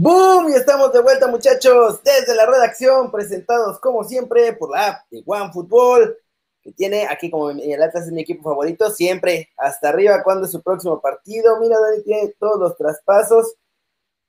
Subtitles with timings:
[0.00, 0.50] ¡Boom!
[0.50, 5.24] Y estamos de vuelta, muchachos, desde la redacción, presentados como siempre por la app de
[5.26, 6.16] OneFootball,
[6.62, 10.52] que tiene aquí como el Atlas es mi equipo favorito, siempre hasta arriba cuando es
[10.52, 11.58] su próximo partido.
[11.58, 13.56] Mira, Dani tiene todos los traspasos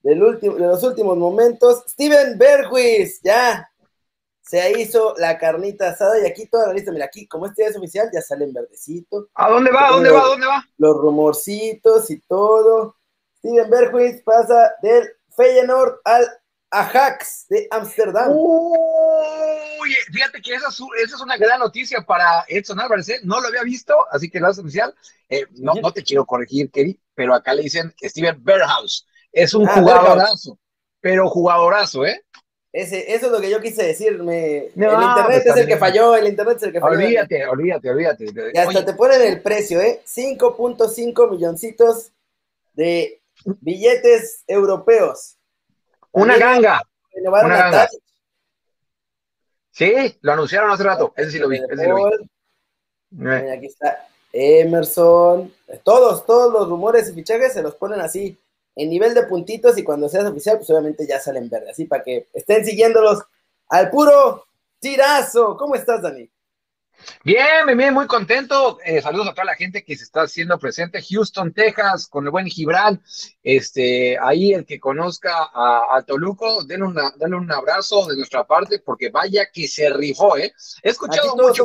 [0.02, 1.83] del último, de los últimos momentos.
[1.88, 3.70] Steven Berghuis, ya
[4.41, 7.77] se hizo la carnita asada y aquí toda la lista, mira, aquí como este es
[7.77, 9.30] oficial, ya sale en verdecito.
[9.36, 9.89] ¿A dónde va?
[9.89, 10.22] ¿A dónde va?
[10.22, 10.66] ¿A dónde va?
[10.80, 12.95] Los rumorcitos y todo.
[13.38, 15.08] Steven Berghuis pasa del
[15.39, 16.27] Feyenoord al
[16.70, 18.31] Ajax de Ámsterdam.
[18.31, 23.20] Uy, fíjate que esa es, esa es, una gran noticia para Edson Álvarez, ¿eh?
[23.23, 24.94] no lo había visto, así que lo hace oficial.
[25.30, 29.08] Eh, no, no, te quiero corregir, Kerry, pero acá le dicen Steven Berghaus.
[29.31, 30.59] Es un ah, jugadorazo,
[30.99, 32.23] pero jugadorazo, ¿eh?
[32.71, 34.58] Ese, eso es lo que yo quise decirme.
[34.58, 36.97] el internet pues es el que falló, el internet es el que falló.
[36.99, 38.25] Olvídate, olvídate, olvídate.
[38.53, 40.02] Y hasta te ponen el precio, ¿eh?
[40.05, 42.11] 5.5 milloncitos
[42.73, 45.38] de Billetes europeos.
[46.12, 46.82] Una ganga.
[47.14, 47.90] Una ganga.
[49.72, 51.14] Sí, lo anunciaron hace rato.
[51.16, 51.58] Ese sí lo vi.
[51.58, 53.50] Ese sí lo vi.
[53.50, 55.54] Aquí está Emerson.
[55.84, 58.38] Todos, todos los rumores y fichajes se los ponen así
[58.76, 61.72] en nivel de puntitos y cuando seas oficial, pues obviamente ya salen verde.
[61.72, 63.23] Así para que estén siguiéndolos
[63.70, 64.45] al puro
[64.80, 65.58] tirazo.
[65.58, 66.30] ¿Cómo estás, Dani?
[67.23, 68.80] Bien, bien, muy contento.
[68.83, 71.02] Eh, saludos a toda la gente que se está haciendo presente.
[71.02, 73.02] Houston, Texas, con el buen Gibran.
[73.44, 79.09] Este, ahí el que conozca a, Toluco, denle, una, un abrazo de nuestra parte, porque
[79.09, 80.53] vaya que se rifó, ¿eh?
[80.81, 81.64] He escuchado mucho.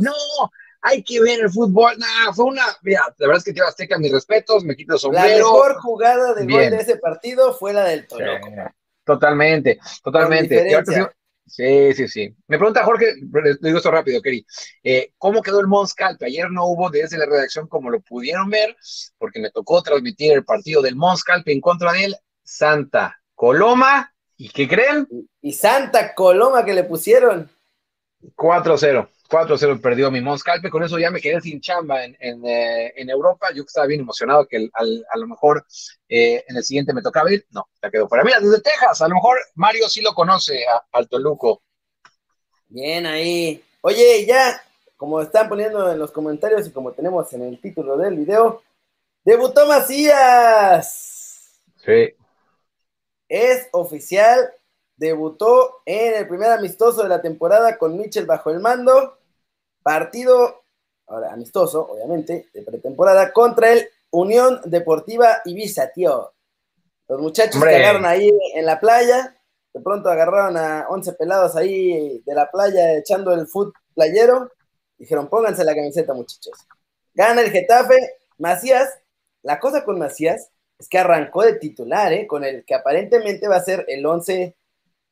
[0.00, 1.96] no, hay que ver el fútbol.
[1.98, 2.64] Nah, fue una.
[2.82, 5.28] Mira, la verdad es que Tierra Azteca, mis respetos, me quito el sombrero.
[5.28, 8.48] La mejor jugada de gol de ese partido fue la del Toluco.
[9.04, 10.82] totalmente, totalmente.
[11.48, 12.34] Sí, sí, sí.
[12.46, 13.14] Me pregunta Jorge,
[13.60, 14.44] digo esto rápido, Keri,
[14.84, 16.26] eh, ¿cómo quedó el Monscalpe?
[16.26, 18.76] Ayer no hubo desde la redacción como lo pudieron ver,
[19.16, 24.50] porque me tocó transmitir el partido del Monscalpe en contra de él, Santa Coloma, ¿y
[24.50, 25.08] qué creen?
[25.40, 27.50] Y Santa Coloma que le pusieron.
[28.36, 29.08] 4-0.
[29.28, 33.10] 4-0 perdió mi Monscalpe, con eso ya me quedé sin chamba en, en, eh, en
[33.10, 35.66] Europa, yo estaba bien emocionado que a lo mejor
[36.08, 38.24] eh, en el siguiente me tocaba ir, no, ya quedó fuera.
[38.24, 41.62] Mira, desde Texas, a lo mejor Mario sí lo conoce, a, al Toluco.
[42.68, 43.62] Bien ahí.
[43.82, 44.62] Oye, ya,
[44.96, 48.62] como están poniendo en los comentarios y como tenemos en el título del video,
[49.24, 51.60] debutó Macías.
[51.84, 52.14] Sí.
[53.28, 54.54] Es oficial,
[54.96, 59.17] debutó en el primer amistoso de la temporada con Mitchell bajo el mando
[59.88, 60.64] Partido,
[61.06, 66.34] ahora amistoso, obviamente, de pretemporada contra el Unión Deportiva Ibiza, tío.
[67.08, 69.34] Los muchachos que agarraron ahí en la playa,
[69.72, 74.52] de pronto agarraron a 11 pelados ahí de la playa echando el foot playero.
[74.98, 76.66] Dijeron, pónganse la camiseta, muchachos.
[77.14, 77.96] Gana el Getafe.
[78.36, 78.90] Macías,
[79.42, 82.26] la cosa con Macías es que arrancó de titular, ¿eh?
[82.26, 84.54] con el que aparentemente va a ser el 11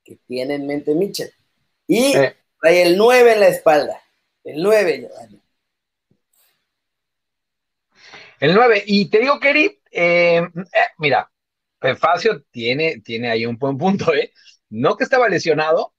[0.04, 1.32] que tiene en mente Mitchell.
[1.86, 2.12] Y
[2.60, 4.03] trae el 9 en la espalda.
[4.47, 5.43] El 9, Giovanni.
[8.39, 8.84] El 9.
[8.87, 11.29] Y te digo, Kerry, eh, eh, mira,
[11.99, 14.33] Facio tiene, tiene ahí un buen punto, ¿eh?
[14.71, 15.95] No que estaba lesionado.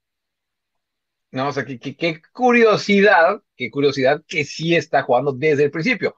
[1.30, 6.16] No, o sea, qué curiosidad, qué curiosidad que sí está jugando desde el principio.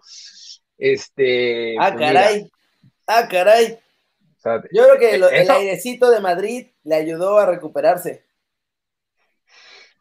[0.79, 1.75] Este.
[1.81, 2.51] Ah, pues caray.
[3.09, 3.79] Ah, caray.
[4.73, 8.25] Yo creo que el airecito de Madrid le ayudó a recuperarse.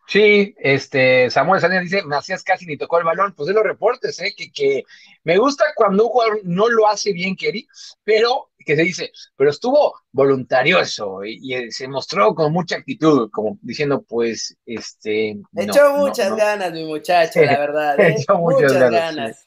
[0.09, 4.20] Sí, este, Samuel Salinas dice, Macías casi ni tocó el balón, pues de los reportes,
[4.20, 4.34] ¿eh?
[4.36, 4.84] que, que
[5.24, 7.68] me gusta cuando un jugador no lo hace bien, Kerry,
[8.03, 14.02] pero que se dice, pero estuvo voluntarioso y, se mostró con mucha actitud, como diciendo,
[14.02, 15.38] pues, este...
[15.56, 18.00] Echó muchas ganas, mi muchacho, la verdad.
[18.00, 18.16] ¿eh?
[18.18, 19.45] Echó muchas, ganas.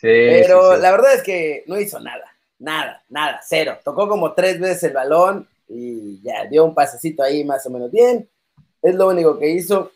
[0.00, 3.78] pero la verdad es que no hizo nada, nada, nada, cero.
[3.84, 7.90] Tocó como tres veces el balón y ya dio un pasecito ahí más o menos
[7.90, 8.26] bien
[8.82, 9.92] es lo único que hizo.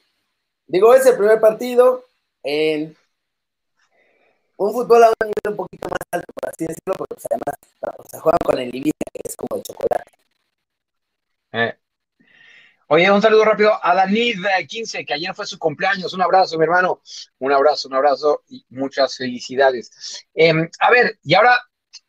[0.67, 2.05] Digo, es el primer partido
[2.43, 2.97] en
[4.56, 7.56] un fútbol a un nivel un poquito más alto, por así decirlo, porque además
[7.99, 10.12] o sea, juegan con el Ibiza, que es como el chocolate.
[11.53, 11.75] Eh.
[12.88, 14.38] Oye, un saludo rápido a Danid
[14.69, 16.15] 15, que ayer fue su cumpleaños.
[16.15, 17.00] Un abrazo, mi hermano.
[17.38, 20.25] Un abrazo, un abrazo y muchas felicidades.
[20.33, 21.59] Em, a ver, y ahora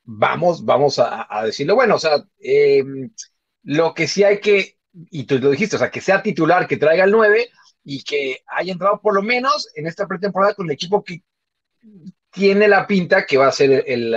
[0.03, 1.75] vamos, vamos a, decirlo.
[1.75, 3.12] Bueno, o sea, em,
[3.63, 4.76] lo que sí hay que
[5.11, 7.49] y tú lo dijiste, o sea, que sea titular, que traiga el 9
[7.83, 11.21] y que haya entrado por lo menos en esta pretemporada con el equipo que
[12.31, 14.13] tiene la pinta que va a ser el,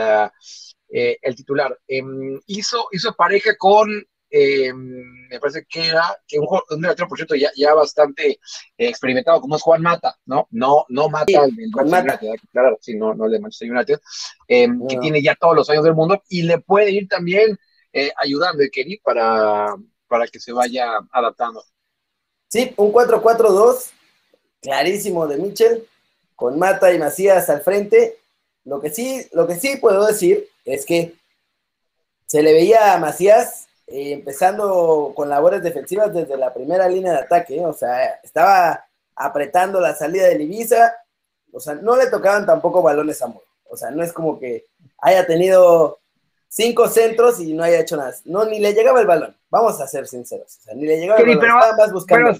[0.88, 1.78] eh, el, titular.
[1.86, 3.88] Em, hizo, hizo pareja con,
[4.28, 8.40] em, me parece que era que un, un delantero, por cierto, ya, ya bastante
[8.76, 10.48] experimentado, como es Juan Mata, ¿no?
[10.50, 11.54] No, no Mata, el,
[12.80, 14.00] sí, no, no el de Manchester United,
[14.48, 17.56] em, que tiene ya todos los años del mundo y le puede ir también
[17.92, 19.74] eh, ayudando, Kenny, para,
[20.10, 21.64] para que se vaya adaptando.
[22.48, 23.90] Sí, un 4-4-2,
[24.60, 25.86] clarísimo de Mitchell,
[26.34, 28.18] con Mata y Macías al frente.
[28.64, 31.14] Lo que sí, lo que sí puedo decir es que
[32.26, 37.18] se le veía a Macías eh, empezando con labores defensivas desde la primera línea de
[37.18, 37.64] ataque, ¿eh?
[37.64, 38.84] o sea, estaba
[39.14, 40.96] apretando la salida de Ibiza,
[41.52, 44.66] o sea, no le tocaban tampoco balones a Moro, o sea, no es como que
[44.98, 45.99] haya tenido
[46.50, 49.86] cinco centros y no haya hecho nada, no, ni le llegaba el balón, vamos a
[49.86, 52.38] ser sinceros, o sea, ni le llegaba el balón, estaba más buscando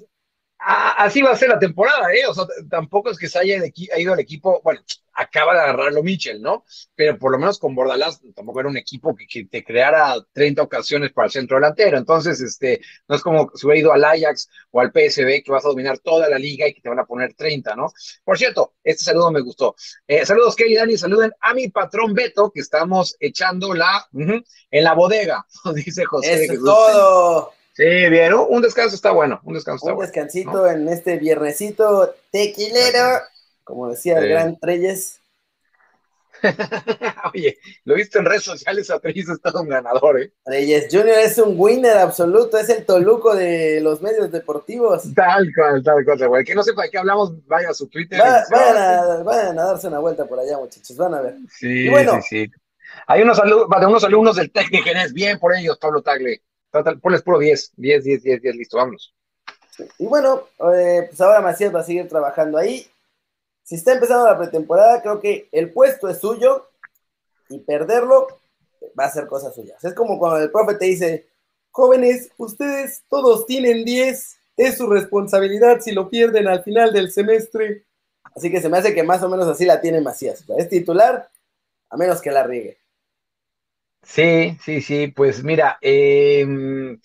[0.61, 2.27] así va a ser la temporada, ¿eh?
[2.29, 3.57] O sea, tampoco es que se haya
[3.97, 4.81] ido el equipo, bueno,
[5.15, 6.65] acaba de agarrarlo Mitchell, ¿no?
[6.95, 11.13] Pero por lo menos con Bordalás tampoco era un equipo que, te creara 30 ocasiones
[11.13, 11.99] para el centro delantero.
[11.99, 15.65] Entonces, este, no es como si hubiera ido al Ajax o al PSB que vas
[15.65, 17.93] a dominar toda la liga y que te van a poner 30, ¿no?
[18.25, 19.75] Por cierto, este saludo me gustó.
[20.07, 24.95] Eh, saludos, Kelly Dani, saluden a mi patrón Beto, que estamos echando la en la
[24.95, 26.45] bodega, dice José.
[26.45, 27.60] Eso es todo.
[27.81, 33.23] Sí, bien, un descanso está bueno, un descanso está Un descansito en este viernesito tequilero,
[33.65, 35.19] como decía el gran Treyes.
[37.33, 40.31] Oye, lo viste en redes sociales, a Treyes es todo un ganador, ¿eh?
[40.45, 45.15] Treyes Junior es un winner absoluto, es el toluco de los medios deportivos.
[45.15, 46.45] Tal cual, tal cual, güey.
[46.45, 48.21] Que no sepa de qué hablamos, vaya a su Twitter.
[48.21, 51.37] vayan, a, vayan, a, darse una vuelta por allá, muchachos, van a ver.
[51.49, 52.51] Sí, sí, sí.
[53.07, 56.43] Hay unos, de unos alumnos del TEC de Genes, bien por ellos, Pablo Tagle.
[56.71, 59.15] Ponles puro 10, 10, 10, 10, 10, listo, vámonos.
[59.99, 62.87] Y bueno, eh, pues ahora Macías va a seguir trabajando ahí.
[63.63, 66.69] Si está empezando la pretemporada, creo que el puesto es suyo
[67.49, 68.27] y perderlo
[68.99, 69.77] va a ser cosa suya.
[69.83, 71.27] Es como cuando el profe te dice,
[71.71, 77.85] jóvenes, ustedes todos tienen 10, es su responsabilidad si lo pierden al final del semestre.
[78.35, 80.45] Así que se me hace que más o menos así la tiene Macías.
[80.57, 81.31] es titular,
[81.89, 82.79] a menos que la riegue.
[84.03, 86.99] Sí, sí, sí, pues mira, em,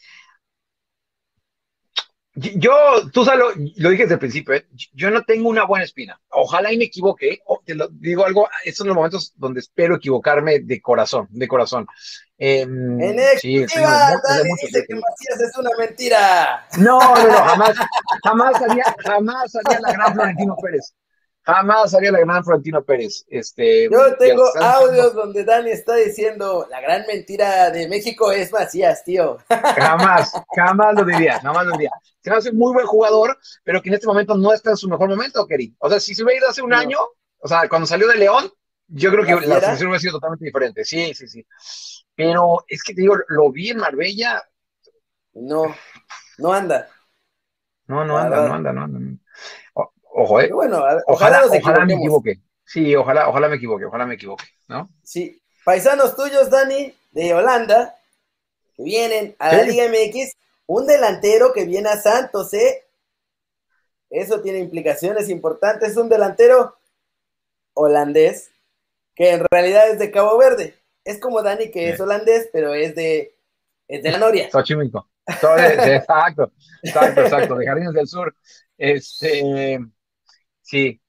[2.36, 2.74] yo,
[3.14, 4.68] tú sabes, lo, dije desde el principio, ¿eh?
[4.94, 6.20] yo no tengo una buena espina.
[6.30, 7.40] Ojalá y me equivoque.
[7.64, 11.88] te lo, digo algo, estos son los momentos donde espero equivocarme de corazón, de corazón.
[12.38, 16.68] Eh, en sí, dice que Macías es una mentira.
[16.78, 17.76] No, no, no, jamás,
[18.26, 20.94] jamás haría, jamás haría la gran Florentino Pérez.
[21.46, 23.24] Jamás haría la gran Florentino Pérez.
[23.30, 29.04] Este, Yo tengo audios donde Dani está diciendo la gran mentira de México es Macías,
[29.04, 29.38] tío.
[29.50, 31.92] Jamás, jamás lo diría, jamás lo diría.
[32.22, 34.78] Se me hace un muy buen jugador, pero que en este momento no está en
[34.78, 35.76] su mejor momento, Keri.
[35.78, 36.98] O sea, si se hubiera ido hace un año,
[37.38, 38.52] o sea, cuando salió de León,
[38.88, 40.84] yo creo que la situación hubiera sido totalmente diferente.
[40.84, 41.46] Sí, sí, sí.
[42.16, 44.42] Pero es que te digo, lo vi en Marbella.
[45.34, 45.76] No,
[46.40, 46.90] no anda.
[47.88, 49.22] No, no anda, no anda, no anda.
[50.18, 50.50] Ojo, eh.
[50.50, 50.78] bueno,
[51.08, 52.40] ojalá, ojalá, me equivoque.
[52.64, 54.90] Sí, ojalá, ojalá me equivoque, ojalá me equivoque, ¿no?
[55.04, 55.42] Sí.
[55.66, 57.98] Paisanos tuyos, Dani, de Holanda,
[58.78, 60.32] que vienen a la Liga MX,
[60.68, 62.86] un delantero que viene a Santos, ¿eh?
[64.10, 65.92] Eso tiene implicaciones importantes.
[65.92, 66.78] Es un delantero
[67.74, 68.52] holandés
[69.16, 70.76] que en realidad es de Cabo Verde.
[71.04, 73.36] Es como Dani, que es holandés, pero es de,
[73.90, 74.50] es de la Noria.
[74.50, 75.10] Xochimilco.
[75.28, 76.54] exacto,
[76.84, 78.34] exacto, exacto, de Jardines del Sur.
[78.78, 79.80] Este,
[80.66, 81.00] Sí,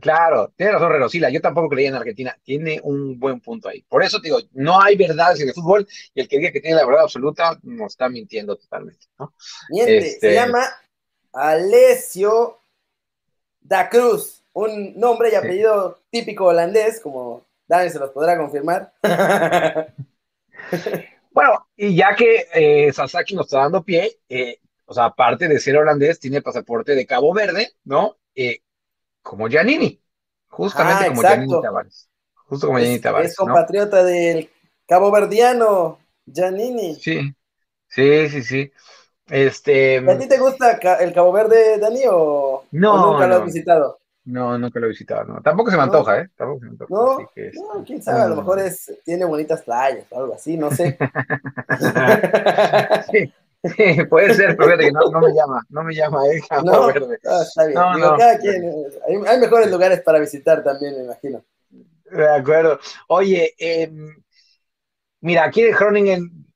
[0.00, 3.82] claro, tiene razón Rerosila, yo tampoco creía en Argentina, tiene un buen punto ahí.
[3.82, 6.62] Por eso te digo, no hay verdades en el fútbol y el que diga que
[6.62, 9.06] tiene la verdad absoluta nos está mintiendo totalmente.
[9.18, 9.34] ¿no?
[9.68, 10.64] Miente, se este, llama
[11.30, 12.62] Alessio
[13.60, 18.94] da Cruz, un nombre y apellido típico holandés, como Dani se los podrá confirmar.
[21.32, 25.60] bueno, y ya que eh, Sasaki nos está dando pie, eh, o sea, aparte de
[25.60, 28.16] ser holandés, tiene pasaporte de Cabo Verde, ¿no?
[28.34, 28.60] Eh,
[29.26, 30.00] como Giannini,
[30.46, 32.08] justamente ah, como Giannini Tavares.
[32.46, 33.30] Justo como Giannini Tavares.
[33.32, 34.48] Es compatriota del
[34.86, 36.94] Cabo Verdiano, Giannini.
[36.94, 37.34] Sí,
[37.88, 38.72] sí, sí, sí.
[39.28, 43.98] Este, ¿A ti te gusta el Cabo Verde, Dani, o, no, nunca lo has visitado?
[44.26, 45.42] No, nunca lo he visitado, no.
[45.42, 46.28] Tampoco se me antoja, ¿eh?
[46.36, 46.94] Tampoco se me antoja.
[46.94, 50.70] No, no quién sabe, a lo mejor es, tiene bonitas playas o algo así, no
[50.70, 50.96] sé.
[53.10, 53.32] sí.
[54.10, 57.18] puede ser, pero que no, me llama, no me llama eh, no, Verde.
[57.22, 57.74] está bien.
[58.18, 58.72] cada quien,
[59.26, 61.44] hay, mejores lugares para visitar también, me imagino.
[62.10, 62.78] De acuerdo.
[63.08, 64.14] Oye, em,
[65.20, 66.46] mira, aquí de Groningen,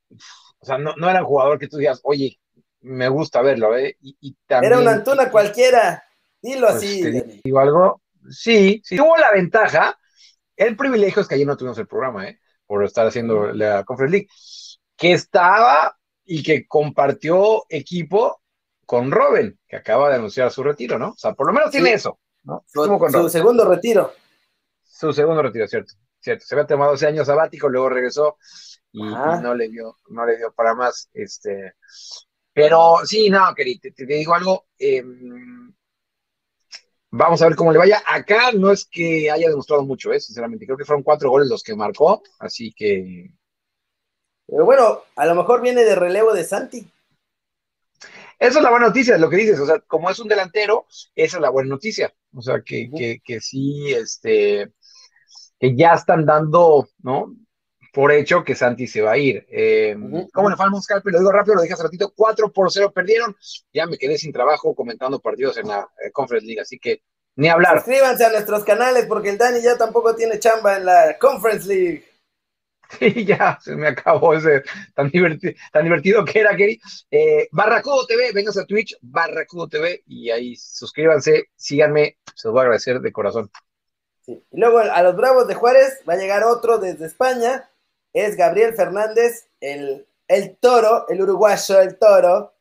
[0.60, 2.38] o sea, no, no, era un jugador que tú digas, oye,
[2.82, 3.96] me gusta verlo, ¿eh?
[4.00, 6.04] Y, también, era una Antuna cualquiera,
[6.40, 7.40] dilo pues, así.
[7.42, 9.98] digo algo, sí, sí, tuvo la ventaja,
[10.56, 12.38] el privilegio es que ayer no tuvimos el programa, ¿eh?
[12.66, 14.28] Por estar haciendo la Conference League,
[14.96, 15.96] que estaba
[16.32, 18.40] y que compartió equipo
[18.86, 21.08] con Robin, que acaba de anunciar su retiro, ¿no?
[21.08, 22.62] O sea, por lo menos tiene eso, ¿no?
[22.68, 22.82] Su,
[23.28, 24.12] segundo retiro.
[24.84, 25.94] Su segundo retiro, cierto.
[26.20, 28.36] cierto, se había tomado ese año sabático, luego regresó
[28.92, 31.74] y, no le dio, no le dio para más, este,
[32.52, 35.74] pero sí, no, querido, te, digo algo, em,
[37.10, 38.04] vamos a ver cómo le vaya.
[38.06, 40.20] Acá no es que haya demostrado mucho, ¿eh?
[40.20, 43.32] sinceramente, creo que fueron cuatro goles los que marcó, así que...
[44.50, 46.90] Pero bueno, a lo mejor viene de relevo de Santi.
[48.38, 51.36] Esa es la buena noticia, lo que dices, o sea, como es un delantero, esa
[51.36, 54.72] es la buena noticia, o sea, que, que, que sí, este,
[55.58, 57.36] que ya están dando, ¿no?
[57.92, 59.46] Por hecho que Santi se va a ir.
[59.50, 59.94] Eh,
[60.32, 61.10] ¿Cómo le fue al Monscalpe?
[61.10, 63.36] Lo digo rápido, lo dije hace ratito, 4 por 0 perdieron,
[63.74, 67.02] ya me quedé sin trabajo comentando partidos en la eh, Conference League, así que
[67.36, 67.76] ni hablar.
[67.76, 72.09] Suscríbanse a nuestros canales porque el Dani ya tampoco tiene chamba en la Conference League.
[72.98, 74.62] Sí, ya se me acabó ese
[74.94, 76.80] tan, divertido, tan divertido que era, Kerry.
[77.10, 82.60] Eh, Barracudo TV, vengas a Twitch, Barracudo TV, y ahí suscríbanse, síganme, se los voy
[82.60, 83.50] a agradecer de corazón.
[84.22, 84.42] Sí.
[84.50, 87.70] Y luego a los Bravos de Juárez va a llegar otro desde España,
[88.12, 92.54] es Gabriel Fernández, el, el toro, el uruguayo, el toro,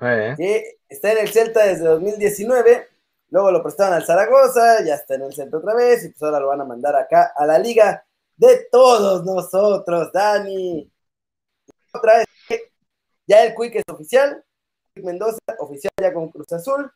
[0.00, 0.34] eh.
[0.36, 2.88] que está en el Celta desde 2019,
[3.30, 6.40] luego lo prestaron al Zaragoza, ya está en el Celta otra vez, y pues ahora
[6.40, 8.04] lo van a mandar acá a la liga
[8.40, 10.90] de todos nosotros, Dani.
[11.92, 12.18] Otra
[12.48, 12.60] vez,
[13.26, 14.42] ya el Quick es oficial,
[14.94, 16.90] Mendoza oficial ya con Cruz Azul.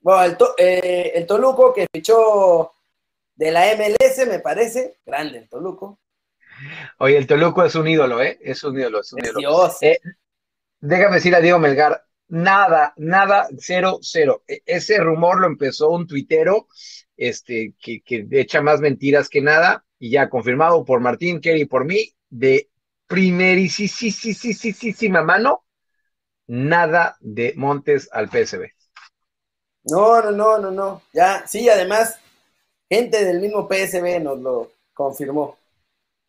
[0.00, 2.72] Bueno, el, eh, el Toluco que fichó
[3.34, 6.00] de la MLS, me parece, grande el Toluco.
[6.98, 8.38] Oye, el Toluco es un ídolo, ¿eh?
[8.40, 9.38] Es un ídolo, es un ídolo.
[9.38, 9.82] Dios.
[9.82, 10.00] Eh,
[10.80, 14.44] déjame decir a Diego Melgar, nada, nada, cero, cero.
[14.48, 16.68] E, ese rumor lo empezó un tuitero,
[17.18, 21.66] este, que, que echa más mentiras que nada y ya confirmado por Martín Kerry y
[21.66, 22.68] por mí, de
[23.06, 25.64] primerísima mano,
[26.46, 28.72] nada de Montes al PSB.
[29.84, 31.02] No, no, no, no, no.
[31.12, 32.18] Ya, sí, además,
[32.88, 35.56] gente del mismo PSB nos lo confirmó.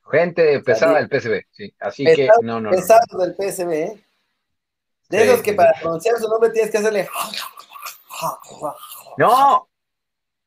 [0.09, 1.73] Gente pesada del PSB, sí.
[1.79, 2.69] Así que, no, no.
[2.69, 4.03] Pesado del PSB, ¿eh?
[5.09, 7.09] De esos que para pronunciar su nombre tienes que hacerle.
[9.17, 9.66] No,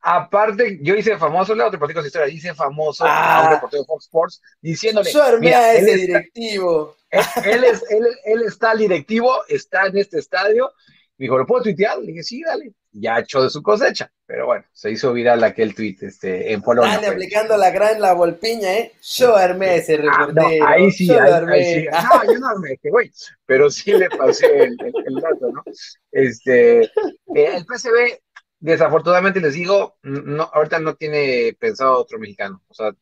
[0.03, 3.51] Aparte, yo hice famoso, leo otro partido de historia, hice famoso a un ah.
[3.55, 5.11] reportero de Fox Sports diciéndole.
[5.41, 6.97] Mira, ese directivo.
[7.45, 10.73] Él, es, él, él, está directivo, está en este estadio.
[11.19, 11.99] Me dijo, ¿lo puedo tuitear?
[11.99, 12.73] Le dije, sí, dale.
[12.93, 14.11] Ya echó de su cosecha.
[14.25, 16.95] Pero bueno, se hizo viral aquel tweet este, en Polonia.
[16.95, 18.93] Dale, aplicando la gran la volpiña, ¿eh?
[19.03, 20.67] Yo armé ese ah, reportero.
[20.67, 21.87] ahí sí, ahí, sí.
[21.91, 23.11] No, yo no armé este güey.
[23.45, 24.77] Pero sí le pasé el,
[25.07, 25.63] el, dato, ¿no?
[26.11, 26.91] Este, eh,
[27.35, 28.19] el PCB
[28.61, 32.63] desafortunadamente les digo, no, ahorita no tiene pensado otro mexicano.
[32.69, 32.95] O sea,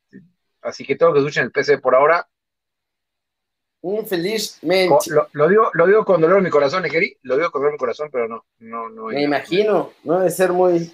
[0.63, 2.27] así que todo lo que escuchen el PC por ahora.
[3.81, 7.17] Un feliz lo, lo, digo, lo digo con dolor en mi corazón, Ejeri.
[7.23, 9.07] Lo digo con dolor en mi corazón, pero no, no, no.
[9.07, 10.93] Me imagino, no debe ser muy.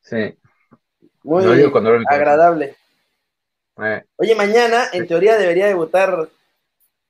[0.00, 0.36] Sí.
[1.22, 1.44] Muy
[2.08, 2.76] agradable.
[3.82, 4.04] Eh.
[4.16, 6.28] Oye, mañana, en teoría, debería debutar,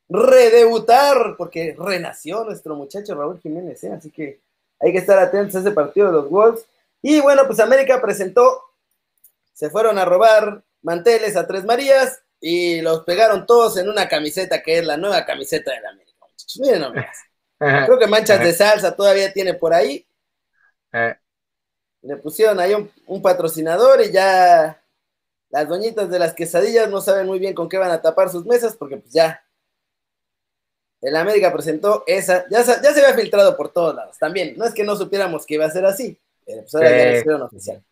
[0.08, 3.92] redebutar, porque renació nuestro muchacho Raúl Jiménez, ¿eh?
[3.92, 4.40] así que
[4.80, 6.66] hay que estar atentos a ese partido de los Wolves.
[7.02, 8.62] Y bueno, pues América presentó,
[9.52, 14.62] se fueron a robar manteles a Tres Marías y los pegaron todos en una camiseta
[14.62, 16.26] que es la nueva camiseta de la América.
[16.59, 17.16] Miren nomás.
[17.59, 20.06] Creo que manchas de salsa todavía tiene por ahí.
[22.02, 22.75] Le pusieron ahí
[23.06, 24.83] un, patrocinador y ya
[25.50, 28.45] las doñitas de las quesadillas no saben muy bien con qué van a tapar sus
[28.47, 29.42] mesas porque pues ya
[31.06, 34.54] el América presentó esa, ya, ya se había filtrado por todos lados también.
[34.56, 37.84] No es que no supiéramos que iba a ser así, pero pues ahora ya oficial.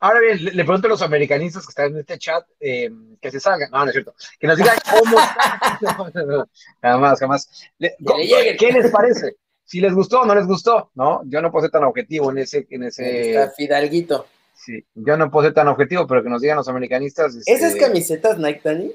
[0.00, 2.90] Ahora bien, le, pregunto a los americanistas que están en este chat eh,
[3.22, 5.16] que se salgan, no, no es cierto, que nos digan cómo
[6.82, 7.48] jamás, jamás.
[7.78, 9.36] ¿Qué les parece?
[9.64, 11.22] Si les gustó o no les gustó, ¿no?
[11.24, 13.50] Yo no puedo ser tan objetivo en ese, en ese.
[13.56, 14.26] Fidalguito.
[14.54, 17.36] Sí, yo no puedo ser tan objetivo, pero que nos digan los americanistas.
[17.46, 18.92] Esas este, camisetas Nike, Dani,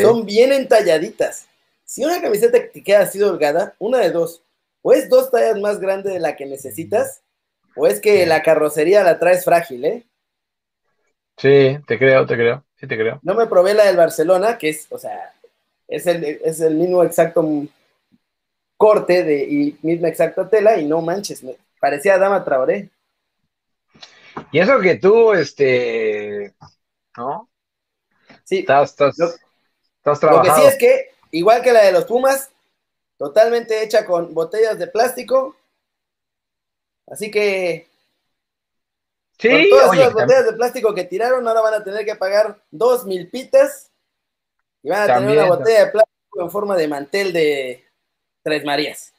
[0.00, 1.46] son bien entalladitas.
[1.86, 4.42] Si una camiseta te queda así holgada, una de dos.
[4.82, 7.22] O es dos tallas más grande de la que necesitas,
[7.76, 10.06] o es que la carrocería la traes frágil, ¿eh?
[11.36, 13.20] Sí, te creo, te creo, sí te creo.
[13.22, 15.32] No me probé la del Barcelona, que es, o sea,
[15.86, 17.46] es el, es el mismo exacto
[18.76, 22.90] corte de, y misma exacta tela, y no manches, me parecía Dama Traoré.
[24.50, 26.54] Y eso que tú, este,
[27.16, 27.48] ¿no?
[28.44, 28.60] Sí.
[28.60, 30.48] Estás, estás, estás trabajando.
[30.48, 32.50] Lo que sí es que igual que la de los Pumas,
[33.16, 35.56] totalmente hecha con botellas de plástico.
[37.06, 37.88] Así que
[39.38, 43.04] sí, todas las botellas de plástico que tiraron, ahora van a tener que pagar dos
[43.06, 43.90] mil pitas
[44.82, 47.84] y van a tener una botella de plástico en forma de mantel de
[48.42, 49.12] Tres Marías.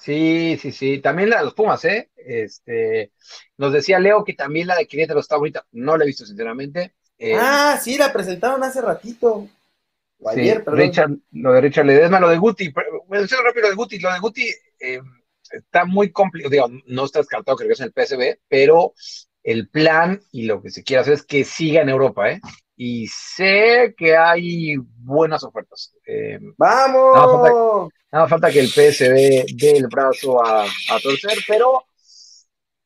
[0.00, 0.98] Sí, sí, sí.
[1.00, 2.08] También la de los Pumas, ¿eh?
[2.16, 3.12] Este,
[3.58, 5.66] nos decía Leo que también la de Querétaro está bonita.
[5.72, 6.94] No la he visto, sinceramente.
[7.18, 9.46] Eh, ah, sí, la presentaron hace ratito.
[10.22, 10.80] O sí, ayer, perdón.
[10.80, 14.12] Richard, lo de Richard Ledesma, lo de Guti, pero, menciono rápido lo de Guti, lo
[14.12, 14.46] de Guti
[14.80, 15.00] eh,
[15.50, 18.94] está muy complicado, digo, no está descartado que regrese en el PSB, pero
[19.42, 22.40] el plan y lo que se quiere hacer es que siga en Europa, ¿eh?
[22.76, 25.94] Y sé que hay buenas ofertas.
[26.06, 27.14] Eh, ¡Vamos!
[27.14, 27.58] Nada más falta,
[28.12, 31.84] nada más falta que el PSB dé el brazo a, a torcer, pero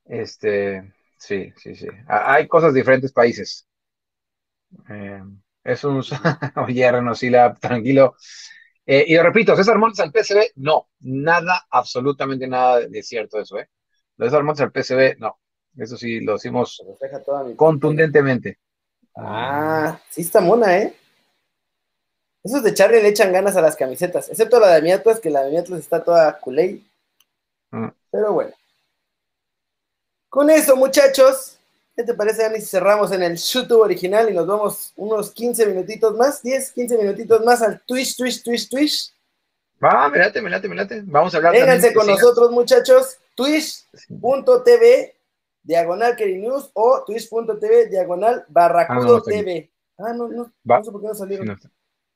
[0.07, 1.87] este, sí, sí, sí.
[2.09, 3.67] Ha- Hay cosas de diferentes países.
[4.88, 5.23] Eh,
[5.64, 6.02] es un...
[6.66, 8.16] Oye, Renosila, tranquilo.
[8.87, 13.59] Eh, y lo repito, César Montes al PSB, no, nada, absolutamente nada de cierto eso,
[13.59, 13.71] ¿eh?
[14.16, 15.38] Lo de César Montes al PSB, no.
[15.76, 16.80] Eso sí, lo decimos
[17.56, 18.59] contundentemente.
[19.16, 20.94] Ah, sí está mona, ¿eh?
[22.44, 25.30] Esos de Charlie le echan ganas a las camisetas, excepto la de mi Atlas, que
[25.30, 26.83] la de mi Atlas está toda culé.
[27.71, 27.88] Mm.
[28.11, 28.52] Pero bueno.
[30.28, 31.53] Con eso, muchachos,
[31.96, 35.66] ¿qué te parece, Dani, si cerramos en el YouTube original y nos vamos unos 15
[35.66, 39.12] minutitos más, 10, 15 minutitos más al Twitch, Twitch, Twitch, Twitch?
[39.82, 41.02] Va, me late, me late, me late.
[41.04, 43.18] Vamos a hablar Vénganse también, con siga- nosotros, muchachos.
[43.34, 45.14] Twitch.tv
[45.62, 49.22] diagonal News o twitch.tv diagonal Barracudo Ah, no.
[49.22, 49.70] TV.
[49.98, 50.78] Ah, no, no, Va.
[50.78, 51.46] no sé por qué no salieron.
[51.46, 51.56] no.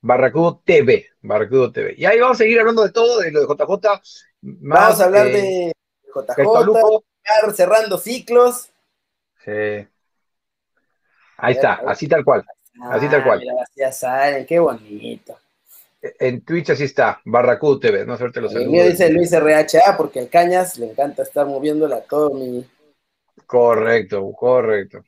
[0.01, 1.95] Barracudo TV, Barracudo TV.
[1.97, 4.01] Y ahí vamos a seguir hablando de todo, de lo de JJ.
[4.43, 5.73] Más, Vamos a hablar eh, de
[6.15, 8.71] JJ, cerrando ciclos.
[9.49, 9.89] Sí.
[11.39, 12.45] Ahí está, así tal cual.
[12.91, 13.43] Así tal cual.
[13.49, 15.39] Ah, ya saben, qué bonito.
[16.01, 18.05] En Twitch así está, Barracudo TV.
[18.05, 18.73] No suerte los El saludos.
[18.73, 22.69] mío dice Luis RHA porque el Cañas le encanta estar moviéndole a todo mi,
[23.47, 25.03] Correcto, correcto.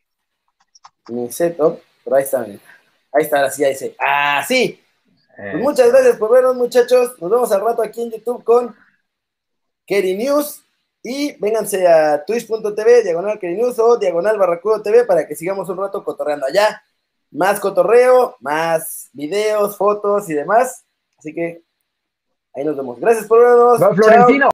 [1.09, 1.81] mi setup.
[2.05, 2.41] Pero ahí está.
[2.43, 3.95] Ahí está, así dice.
[3.99, 4.81] Ah, sí.
[5.39, 7.21] Eh, Pues muchas gracias por vernos, muchachos.
[7.21, 8.75] Nos vemos al rato aquí en YouTube con
[9.87, 10.63] Kerry News.
[11.03, 13.39] Y vénganse a twitch.tv, diagonal
[13.79, 16.83] o diagonal Barracudo TV para que sigamos un rato cotorreando allá.
[17.31, 20.85] Más cotorreo, más videos, fotos y demás.
[21.19, 21.63] Así que
[22.55, 22.99] ahí nos vemos.
[23.01, 23.81] Gracias por vernos.
[23.81, 23.95] Va Chao.
[23.95, 24.49] Florentino.